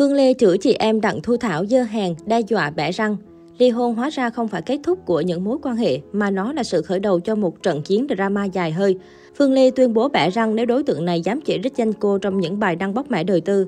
Phương 0.00 0.14
Lê 0.14 0.34
chửi 0.34 0.58
chị 0.58 0.76
em 0.78 1.00
Đặng 1.00 1.20
Thu 1.20 1.36
Thảo 1.36 1.66
dơ 1.66 1.82
hàng, 1.82 2.14
đe 2.26 2.40
dọa 2.40 2.70
bẻ 2.70 2.92
răng. 2.92 3.16
Ly 3.58 3.70
hôn 3.70 3.94
hóa 3.94 4.10
ra 4.10 4.30
không 4.30 4.48
phải 4.48 4.62
kết 4.62 4.80
thúc 4.82 4.98
của 5.06 5.20
những 5.20 5.44
mối 5.44 5.58
quan 5.62 5.76
hệ, 5.76 6.00
mà 6.12 6.30
nó 6.30 6.52
là 6.52 6.62
sự 6.62 6.82
khởi 6.82 7.00
đầu 7.00 7.20
cho 7.20 7.34
một 7.34 7.62
trận 7.62 7.82
chiến 7.82 8.06
drama 8.16 8.44
dài 8.44 8.72
hơi. 8.72 8.96
Phương 9.38 9.52
Lê 9.52 9.70
tuyên 9.70 9.94
bố 9.94 10.08
bẻ 10.08 10.30
răng 10.30 10.56
nếu 10.56 10.66
đối 10.66 10.82
tượng 10.82 11.04
này 11.04 11.20
dám 11.20 11.40
chỉ 11.40 11.58
trích 11.62 11.76
danh 11.76 11.92
cô 11.92 12.18
trong 12.18 12.40
những 12.40 12.58
bài 12.58 12.76
đăng 12.76 12.94
bóc 12.94 13.10
mẽ 13.10 13.24
đời 13.24 13.40
tư. 13.40 13.66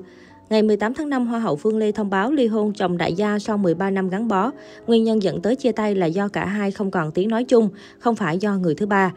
Ngày 0.49 0.63
18 0.63 0.93
tháng 0.93 1.09
5, 1.09 1.27
Hoa 1.27 1.39
hậu 1.39 1.55
Phương 1.55 1.77
Lê 1.77 1.91
thông 1.91 2.09
báo 2.09 2.31
ly 2.31 2.47
hôn 2.47 2.73
chồng 2.73 2.97
đại 2.97 3.13
gia 3.13 3.39
sau 3.39 3.57
13 3.57 3.89
năm 3.89 4.09
gắn 4.09 4.27
bó. 4.27 4.51
Nguyên 4.87 5.03
nhân 5.03 5.23
dẫn 5.23 5.41
tới 5.41 5.55
chia 5.55 5.71
tay 5.71 5.95
là 5.95 6.05
do 6.05 6.27
cả 6.27 6.45
hai 6.45 6.71
không 6.71 6.91
còn 6.91 7.11
tiếng 7.11 7.29
nói 7.29 7.43
chung, 7.43 7.69
không 7.99 8.15
phải 8.15 8.37
do 8.37 8.57
người 8.57 8.75
thứ 8.75 8.85
ba. 8.85 9.11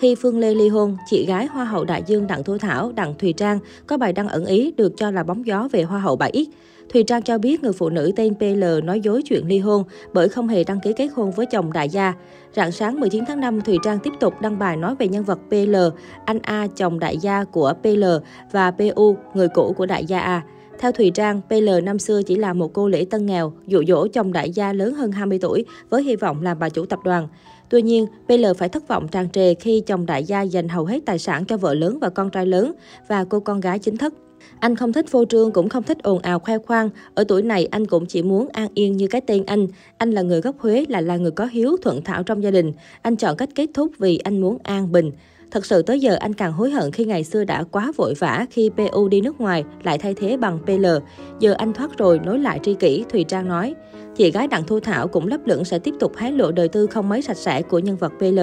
Khi 0.00 0.14
Phương 0.14 0.38
Lê 0.38 0.54
ly 0.54 0.68
hôn, 0.68 0.96
chị 1.06 1.26
gái 1.26 1.46
Hoa 1.46 1.64
hậu 1.64 1.84
Đại 1.84 2.02
Dương 2.06 2.26
Đặng 2.26 2.44
Thu 2.44 2.58
Thảo, 2.58 2.92
Đặng 2.92 3.14
Thùy 3.18 3.32
Trang 3.32 3.58
có 3.86 3.96
bài 3.96 4.12
đăng 4.12 4.28
ẩn 4.28 4.46
ý 4.46 4.72
được 4.76 4.92
cho 4.96 5.10
là 5.10 5.22
bóng 5.22 5.46
gió 5.46 5.68
về 5.72 5.82
Hoa 5.82 6.00
hậu 6.00 6.16
7X. 6.16 6.44
Thùy 6.92 7.02
Trang 7.02 7.22
cho 7.22 7.38
biết 7.38 7.62
người 7.62 7.72
phụ 7.72 7.88
nữ 7.88 8.12
tên 8.16 8.34
PL 8.34 8.64
nói 8.84 9.00
dối 9.00 9.22
chuyện 9.22 9.46
ly 9.46 9.58
hôn 9.58 9.84
bởi 10.12 10.28
không 10.28 10.48
hề 10.48 10.64
đăng 10.64 10.80
ký 10.80 10.92
kết 10.92 11.08
hôn 11.14 11.30
với 11.30 11.46
chồng 11.46 11.72
đại 11.72 11.88
gia. 11.88 12.14
Rạng 12.56 12.72
sáng 12.72 13.00
19 13.00 13.24
tháng 13.24 13.40
5, 13.40 13.60
Thùy 13.60 13.76
Trang 13.84 13.98
tiếp 13.98 14.12
tục 14.20 14.40
đăng 14.40 14.58
bài 14.58 14.76
nói 14.76 14.94
về 14.98 15.08
nhân 15.08 15.24
vật 15.24 15.38
PL, 15.48 15.76
anh 16.24 16.38
A 16.42 16.66
chồng 16.76 16.98
đại 16.98 17.18
gia 17.18 17.44
của 17.44 17.72
PL 17.82 18.04
và 18.52 18.70
PU, 18.70 19.16
người 19.34 19.48
cũ 19.48 19.74
của 19.76 19.86
đại 19.86 20.04
gia 20.04 20.20
A. 20.20 20.42
Theo 20.80 20.92
Thùy 20.92 21.10
Trang, 21.10 21.40
PL 21.48 21.68
năm 21.82 21.98
xưa 21.98 22.22
chỉ 22.22 22.36
là 22.36 22.52
một 22.52 22.72
cô 22.72 22.88
lễ 22.88 23.06
tân 23.10 23.26
nghèo, 23.26 23.52
dụ 23.66 23.82
dỗ 23.88 24.06
chồng 24.06 24.32
đại 24.32 24.50
gia 24.50 24.72
lớn 24.72 24.94
hơn 24.94 25.12
20 25.12 25.38
tuổi 25.42 25.64
với 25.90 26.02
hy 26.02 26.16
vọng 26.16 26.42
làm 26.42 26.58
bà 26.58 26.68
chủ 26.68 26.86
tập 26.86 26.98
đoàn. 27.04 27.28
Tuy 27.68 27.82
nhiên, 27.82 28.06
PL 28.26 28.44
phải 28.58 28.68
thất 28.68 28.88
vọng 28.88 29.08
tràn 29.08 29.30
trề 29.30 29.54
khi 29.54 29.82
chồng 29.86 30.06
đại 30.06 30.24
gia 30.24 30.42
dành 30.42 30.68
hầu 30.68 30.84
hết 30.84 31.00
tài 31.06 31.18
sản 31.18 31.44
cho 31.44 31.56
vợ 31.56 31.74
lớn 31.74 31.98
và 32.00 32.08
con 32.08 32.30
trai 32.30 32.46
lớn 32.46 32.72
và 33.08 33.24
cô 33.24 33.40
con 33.40 33.60
gái 33.60 33.78
chính 33.78 33.96
thức. 33.96 34.14
Anh 34.60 34.76
không 34.76 34.92
thích 34.92 35.08
phô 35.08 35.24
trương, 35.24 35.52
cũng 35.52 35.68
không 35.68 35.82
thích 35.82 35.98
ồn 36.02 36.18
ào 36.18 36.38
khoe 36.38 36.58
khoang. 36.58 36.90
Ở 37.14 37.24
tuổi 37.28 37.42
này, 37.42 37.66
anh 37.66 37.86
cũng 37.86 38.06
chỉ 38.06 38.22
muốn 38.22 38.48
an 38.52 38.68
yên 38.74 38.96
như 38.96 39.06
cái 39.06 39.20
tên 39.20 39.44
anh. 39.46 39.66
Anh 39.98 40.10
là 40.10 40.22
người 40.22 40.40
gốc 40.40 40.56
Huế, 40.58 40.84
là 40.88 41.00
là 41.00 41.16
người 41.16 41.30
có 41.30 41.46
hiếu, 41.46 41.76
thuận 41.82 42.02
thảo 42.02 42.22
trong 42.22 42.42
gia 42.42 42.50
đình. 42.50 42.72
Anh 43.02 43.16
chọn 43.16 43.36
cách 43.36 43.48
kết 43.54 43.70
thúc 43.74 43.92
vì 43.98 44.18
anh 44.18 44.40
muốn 44.40 44.58
an 44.62 44.92
bình. 44.92 45.10
Thật 45.50 45.66
sự 45.66 45.82
tới 45.82 46.00
giờ 46.00 46.16
anh 46.20 46.34
càng 46.34 46.52
hối 46.52 46.70
hận 46.70 46.92
khi 46.92 47.04
ngày 47.04 47.24
xưa 47.24 47.44
đã 47.44 47.64
quá 47.64 47.92
vội 47.96 48.14
vã 48.18 48.46
khi 48.50 48.70
PU 48.76 49.08
đi 49.08 49.20
nước 49.20 49.40
ngoài 49.40 49.64
lại 49.82 49.98
thay 49.98 50.14
thế 50.14 50.36
bằng 50.36 50.58
PL. 50.66 50.86
Giờ 51.40 51.54
anh 51.58 51.72
thoát 51.72 51.98
rồi 51.98 52.20
nối 52.24 52.38
lại 52.38 52.60
tri 52.62 52.74
kỷ, 52.74 53.04
Thùy 53.08 53.24
Trang 53.24 53.48
nói. 53.48 53.74
Chị 54.16 54.30
gái 54.30 54.46
Đặng 54.46 54.64
Thu 54.64 54.80
Thảo 54.80 55.08
cũng 55.08 55.26
lấp 55.26 55.40
lửng 55.46 55.64
sẽ 55.64 55.78
tiếp 55.78 55.94
tục 56.00 56.16
hé 56.16 56.30
lộ 56.30 56.52
đời 56.52 56.68
tư 56.68 56.86
không 56.86 57.08
mấy 57.08 57.22
sạch 57.22 57.36
sẽ 57.36 57.62
của 57.62 57.78
nhân 57.78 57.96
vật 57.96 58.12
PL. 58.18 58.40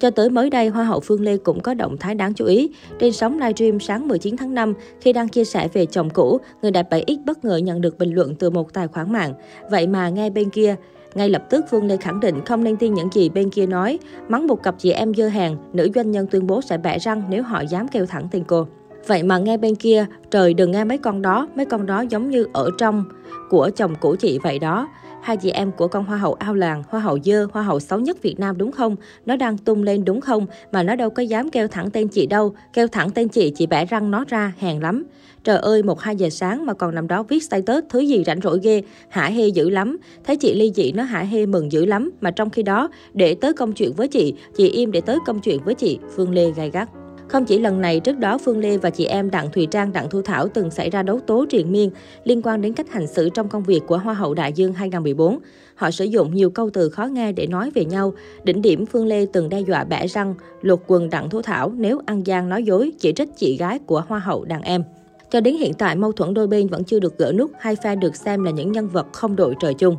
Cho 0.00 0.10
tới 0.10 0.30
mới 0.30 0.50
đây, 0.50 0.68
Hoa 0.68 0.84
hậu 0.84 1.00
Phương 1.00 1.20
Lê 1.20 1.36
cũng 1.36 1.60
có 1.60 1.74
động 1.74 1.96
thái 1.96 2.14
đáng 2.14 2.34
chú 2.34 2.44
ý. 2.44 2.70
Trên 2.98 3.12
sóng 3.12 3.38
livestream 3.38 3.80
sáng 3.80 4.08
19 4.08 4.36
tháng 4.36 4.54
5, 4.54 4.74
khi 5.00 5.12
đang 5.12 5.28
chia 5.28 5.44
sẻ 5.44 5.68
về 5.72 5.86
chồng 5.86 6.10
cũ, 6.10 6.40
người 6.62 6.70
đẹp 6.70 6.86
7X 6.90 7.24
bất 7.24 7.44
ngờ 7.44 7.56
nhận 7.56 7.80
được 7.80 7.98
bình 7.98 8.14
luận 8.14 8.34
từ 8.34 8.50
một 8.50 8.72
tài 8.72 8.88
khoản 8.88 9.12
mạng. 9.12 9.34
Vậy 9.70 9.86
mà 9.86 10.08
nghe 10.08 10.30
bên 10.30 10.50
kia, 10.50 10.76
ngay 11.14 11.30
lập 11.30 11.42
tức 11.50 11.64
Phương 11.70 11.86
Lê 11.86 11.96
khẳng 11.96 12.20
định 12.20 12.44
không 12.44 12.64
nên 12.64 12.76
tin 12.76 12.94
những 12.94 13.08
gì 13.12 13.28
bên 13.28 13.50
kia 13.50 13.66
nói. 13.66 13.98
Mắng 14.28 14.46
một 14.46 14.62
cặp 14.62 14.74
chị 14.78 14.90
em 14.90 15.14
dơ 15.14 15.28
hàng, 15.28 15.56
nữ 15.72 15.88
doanh 15.94 16.10
nhân 16.10 16.26
tuyên 16.30 16.46
bố 16.46 16.62
sẽ 16.62 16.78
bẻ 16.78 16.98
răng 16.98 17.22
nếu 17.28 17.42
họ 17.42 17.60
dám 17.60 17.88
kêu 17.88 18.06
thẳng 18.06 18.28
tên 18.30 18.44
cô. 18.44 18.66
Vậy 19.06 19.22
mà 19.22 19.38
nghe 19.38 19.56
bên 19.56 19.74
kia, 19.74 20.06
trời 20.30 20.54
đừng 20.54 20.70
nghe 20.70 20.84
mấy 20.84 20.98
con 20.98 21.22
đó, 21.22 21.48
mấy 21.56 21.66
con 21.66 21.86
đó 21.86 22.00
giống 22.00 22.30
như 22.30 22.46
ở 22.52 22.70
trong 22.78 23.04
của 23.50 23.70
chồng 23.76 23.94
cũ 24.00 24.16
chị 24.18 24.38
vậy 24.42 24.58
đó. 24.58 24.88
Hai 25.22 25.36
chị 25.36 25.50
em 25.50 25.72
của 25.72 25.88
con 25.88 26.04
hoa 26.04 26.18
hậu 26.18 26.34
ao 26.34 26.54
làng, 26.54 26.82
hoa 26.88 27.00
hậu 27.00 27.18
dơ, 27.24 27.46
hoa 27.52 27.62
hậu 27.62 27.80
xấu 27.80 28.00
nhất 28.00 28.22
Việt 28.22 28.40
Nam 28.40 28.58
đúng 28.58 28.72
không? 28.72 28.96
Nó 29.26 29.36
đang 29.36 29.58
tung 29.58 29.82
lên 29.82 30.04
đúng 30.04 30.20
không? 30.20 30.46
Mà 30.72 30.82
nó 30.82 30.96
đâu 30.96 31.10
có 31.10 31.22
dám 31.22 31.50
kêu 31.50 31.68
thẳng 31.68 31.90
tên 31.90 32.08
chị 32.08 32.26
đâu. 32.26 32.54
Kêu 32.72 32.88
thẳng 32.88 33.10
tên 33.10 33.28
chị, 33.28 33.52
chị 33.56 33.66
bẻ 33.66 33.84
răng 33.84 34.10
nó 34.10 34.24
ra, 34.28 34.52
hèn 34.58 34.80
lắm. 34.80 35.04
Trời 35.44 35.56
ơi, 35.56 35.82
một 35.82 36.00
hai 36.00 36.16
giờ 36.16 36.30
sáng 36.30 36.66
mà 36.66 36.74
còn 36.74 36.94
nằm 36.94 37.08
đó 37.08 37.22
viết 37.22 37.42
status 37.42 37.84
thứ 37.88 38.00
gì 38.00 38.24
rảnh 38.26 38.40
rỗi 38.40 38.60
ghê, 38.62 38.82
hả 39.08 39.26
hê 39.26 39.48
dữ 39.48 39.70
lắm. 39.70 39.98
Thấy 40.24 40.36
chị 40.36 40.54
ly 40.54 40.72
dị 40.74 40.92
nó 40.92 41.02
hả 41.02 41.20
hê 41.20 41.46
mừng 41.46 41.72
dữ 41.72 41.84
lắm, 41.84 42.10
mà 42.20 42.30
trong 42.30 42.50
khi 42.50 42.62
đó, 42.62 42.88
để 43.14 43.34
tới 43.34 43.52
công 43.52 43.72
chuyện 43.72 43.92
với 43.92 44.08
chị, 44.08 44.34
chị 44.56 44.68
im 44.68 44.92
để 44.92 45.00
tới 45.00 45.18
công 45.26 45.40
chuyện 45.40 45.58
với 45.64 45.74
chị, 45.74 45.98
Phương 46.16 46.34
Lê 46.34 46.50
gay 46.50 46.70
gắt. 46.70 46.88
Không 47.30 47.44
chỉ 47.44 47.58
lần 47.58 47.80
này, 47.80 48.00
trước 48.00 48.18
đó 48.18 48.38
Phương 48.38 48.58
Lê 48.58 48.76
và 48.76 48.90
chị 48.90 49.04
em 49.04 49.30
Đặng 49.30 49.50
Thùy 49.50 49.66
Trang, 49.70 49.92
Đặng 49.92 50.10
Thu 50.10 50.22
Thảo 50.22 50.48
từng 50.48 50.70
xảy 50.70 50.90
ra 50.90 51.02
đấu 51.02 51.20
tố 51.26 51.46
triền 51.50 51.72
miên 51.72 51.90
liên 52.24 52.42
quan 52.42 52.60
đến 52.60 52.72
cách 52.72 52.92
hành 52.92 53.06
xử 53.06 53.28
trong 53.28 53.48
công 53.48 53.62
việc 53.62 53.80
của 53.86 53.98
Hoa 53.98 54.14
hậu 54.14 54.34
Đại 54.34 54.52
Dương 54.52 54.72
2014. 54.72 55.38
Họ 55.74 55.90
sử 55.90 56.04
dụng 56.04 56.34
nhiều 56.34 56.50
câu 56.50 56.70
từ 56.70 56.90
khó 56.90 57.04
nghe 57.04 57.32
để 57.32 57.46
nói 57.46 57.70
về 57.74 57.84
nhau. 57.84 58.12
Đỉnh 58.44 58.62
điểm 58.62 58.86
Phương 58.86 59.06
Lê 59.06 59.26
từng 59.32 59.48
đe 59.48 59.60
dọa 59.60 59.84
bẻ 59.84 60.06
răng, 60.06 60.34
lột 60.62 60.80
quần 60.86 61.10
Đặng 61.10 61.30
Thu 61.30 61.42
Thảo 61.42 61.72
nếu 61.76 62.00
ăn 62.06 62.26
gian 62.26 62.48
nói 62.48 62.64
dối, 62.64 62.92
chỉ 62.98 63.12
trích 63.12 63.28
chị 63.36 63.56
gái 63.56 63.78
của 63.78 64.02
Hoa 64.08 64.18
hậu 64.18 64.44
đàn 64.44 64.62
em. 64.62 64.82
Cho 65.30 65.40
đến 65.40 65.56
hiện 65.56 65.74
tại, 65.74 65.96
mâu 65.96 66.12
thuẫn 66.12 66.34
đôi 66.34 66.46
bên 66.46 66.66
vẫn 66.66 66.84
chưa 66.84 67.00
được 67.00 67.18
gỡ 67.18 67.32
nút, 67.32 67.50
hai 67.58 67.76
phe 67.76 67.96
được 67.96 68.16
xem 68.16 68.44
là 68.44 68.50
những 68.50 68.72
nhân 68.72 68.88
vật 68.88 69.06
không 69.12 69.36
đội 69.36 69.54
trời 69.60 69.74
chung. 69.74 69.96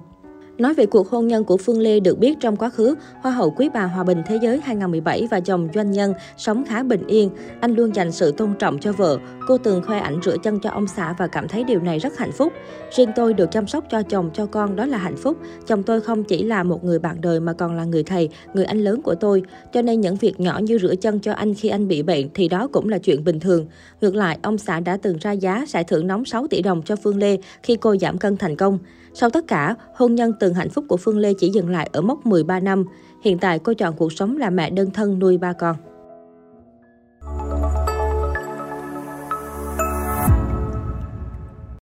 Nói 0.62 0.74
về 0.74 0.86
cuộc 0.86 1.10
hôn 1.10 1.28
nhân 1.28 1.44
của 1.44 1.58
Phương 1.58 1.80
Lê 1.80 2.00
được 2.00 2.20
biết 2.20 2.40
trong 2.40 2.56
quá 2.56 2.70
khứ, 2.70 2.96
Hoa 3.22 3.32
hậu 3.32 3.52
Quý 3.52 3.70
bà 3.74 3.84
Hòa 3.84 4.04
bình 4.04 4.22
Thế 4.26 4.40
giới 4.42 4.62
2017 4.64 5.28
và 5.32 5.40
chồng 5.40 5.68
doanh 5.76 5.92
nhân 5.92 6.14
sống 6.38 6.64
khá 6.68 6.84
bình 6.84 7.08
yên. 7.08 7.30
Anh 7.62 7.76
luôn 7.76 7.96
dành 7.96 8.12
sự 8.12 8.32
tôn 8.32 8.54
trọng 8.60 8.80
cho 8.80 8.92
vợ. 8.92 9.18
Cô 9.48 9.58
từng 9.58 9.84
khoe 9.84 10.00
ảnh 10.00 10.20
rửa 10.24 10.36
chân 10.44 10.60
cho 10.60 10.70
ông 10.70 10.88
xã 10.88 11.16
và 11.18 11.28
cảm 11.28 11.48
thấy 11.48 11.64
điều 11.64 11.80
này 11.80 12.00
rất 12.00 12.18
hạnh 12.18 12.32
phúc. 12.32 12.54
Riêng 12.96 13.10
tôi 13.16 13.34
được 13.34 13.52
chăm 13.52 13.68
sóc 13.68 13.86
cho 13.90 14.02
chồng, 14.02 14.30
cho 14.34 14.46
con 14.46 14.76
đó 14.76 14.86
là 14.86 14.98
hạnh 14.98 15.18
phúc. 15.18 15.38
Chồng 15.68 15.84
tôi 15.84 16.02
không 16.02 16.24
chỉ 16.24 16.44
là 16.44 16.64
một 16.64 16.84
người 16.84 17.00
bạn 17.00 17.22
đời 17.22 17.40
mà 17.40 17.54
còn 17.54 17.76
là 17.76 17.84
người 17.84 18.04
thầy, 18.04 18.30
người 18.54 18.66
anh 18.66 18.84
lớn 18.84 19.02
của 19.02 19.16
tôi. 19.16 19.44
Cho 19.74 19.82
nên 19.82 20.02
những 20.02 20.16
việc 20.16 20.40
nhỏ 20.40 20.60
như 20.64 20.78
rửa 20.78 20.96
chân 20.96 21.20
cho 21.20 21.34
anh 21.34 21.54
khi 21.54 21.70
anh 21.70 21.88
bị 21.88 22.04
bệnh 22.04 22.30
thì 22.34 22.48
đó 22.48 22.68
cũng 22.72 22.90
là 22.90 22.98
chuyện 22.98 23.24
bình 23.24 23.40
thường. 23.40 23.68
Ngược 24.02 24.16
lại, 24.16 24.38
ông 24.42 24.58
xã 24.58 24.80
đã 24.80 24.98
từng 24.98 25.18
ra 25.22 25.32
giá 25.32 25.66
giải 25.68 25.84
thưởng 25.84 26.08
nóng 26.08 26.26
6 26.26 26.48
tỷ 26.48 26.62
đồng 26.62 26.82
cho 26.86 26.96
Phương 26.96 27.18
Lê 27.18 27.38
khi 27.64 27.76
cô 27.76 27.96
giảm 27.98 28.18
cân 28.18 28.38
thành 28.38 28.56
công. 28.56 28.80
Sau 29.14 29.30
tất 29.30 29.48
cả, 29.48 29.76
hôn 29.96 30.16
nhân 30.16 30.34
từng 30.40 30.54
hạnh 30.54 30.70
phúc 30.70 30.86
của 30.88 30.98
Phương 30.98 31.18
Lê 31.18 31.34
chỉ 31.34 31.50
dừng 31.50 31.70
lại 31.70 31.90
ở 31.94 32.02
mốc 32.02 32.26
13 32.26 32.60
năm. 32.60 32.86
Hiện 33.24 33.38
tại 33.38 33.60
cô 33.60 33.74
chọn 33.74 33.96
cuộc 33.98 34.14
sống 34.14 34.38
là 34.38 34.50
mẹ 34.50 34.70
đơn 34.70 34.92
thân 34.92 35.20
nuôi 35.20 35.38
ba 35.38 35.54
con. 35.54 35.76